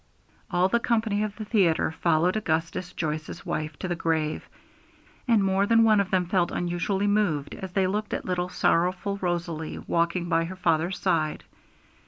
[0.49, 4.49] All the company of the theatre followed Augustus Joyce's wife to the grave,
[5.27, 9.17] and more than one of them felt unusually moved as they looked at little sorrowful
[9.21, 11.43] Rosalie walking by her father's side.